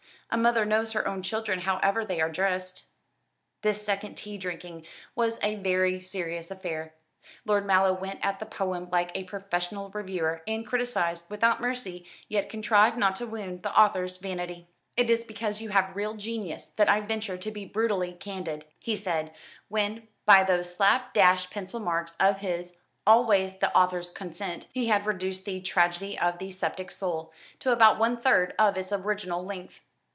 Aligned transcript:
A 0.33 0.37
mother 0.37 0.63
knows 0.65 0.93
her 0.93 1.05
own 1.05 1.21
children 1.23 1.59
however 1.59 2.05
they 2.05 2.21
are 2.21 2.29
dressed." 2.31 2.85
This 3.63 3.81
second 3.85 4.15
tea 4.15 4.37
drinking 4.37 4.85
was 5.13 5.37
a 5.43 5.55
very 5.55 5.99
serious 5.99 6.49
affair. 6.49 6.93
Lord 7.43 7.65
Mallow 7.65 7.91
went 7.91 8.23
at 8.25 8.39
the 8.39 8.45
poem 8.45 8.87
like 8.93 9.11
a 9.13 9.25
professional 9.25 9.89
reviewer, 9.89 10.41
and 10.47 10.65
criticised 10.65 11.29
without 11.29 11.59
mercy, 11.59 12.05
yet 12.29 12.47
contrived 12.47 12.97
not 12.97 13.17
to 13.17 13.27
wound 13.27 13.63
the 13.63 13.77
author's 13.77 14.15
vanity. 14.15 14.69
"It 14.95 15.09
is 15.09 15.25
because 15.25 15.59
you 15.59 15.67
have 15.71 15.97
real 15.97 16.13
genius 16.13 16.67
that 16.77 16.87
I 16.87 17.01
venture 17.01 17.37
to 17.37 17.51
be 17.51 17.65
brutally 17.65 18.13
candid," 18.13 18.63
he 18.79 18.95
said, 18.95 19.33
when, 19.67 20.07
by 20.25 20.45
those 20.45 20.73
slap 20.73 21.13
dash 21.13 21.49
pencil 21.49 21.81
marks 21.81 22.15
of 22.21 22.37
his 22.37 22.77
always 23.05 23.51
with 23.51 23.59
the 23.59 23.75
author's 23.77 24.09
consent 24.09 24.67
he 24.73 24.87
had 24.87 25.05
reduced 25.05 25.43
the 25.43 25.59
"Tragedy 25.59 26.17
of 26.17 26.37
the 26.37 26.51
Sceptic 26.51 26.89
Soul" 26.89 27.33
to 27.59 27.73
about 27.73 27.99
one 27.99 28.15
third 28.15 28.53
of 28.57 28.77
its 28.77 28.93
original 28.93 29.43
length. 29.43 29.81